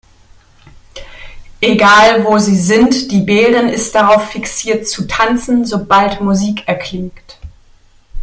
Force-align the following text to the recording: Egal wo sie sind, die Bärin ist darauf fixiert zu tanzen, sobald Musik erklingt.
Egal 1.61 2.25
wo 2.25 2.39
sie 2.39 2.57
sind, 2.57 3.11
die 3.11 3.21
Bärin 3.21 3.69
ist 3.69 3.93
darauf 3.93 4.29
fixiert 4.31 4.87
zu 4.87 5.05
tanzen, 5.05 5.63
sobald 5.63 6.21
Musik 6.21 6.67
erklingt. 6.67 7.37